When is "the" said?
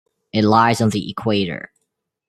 0.89-1.11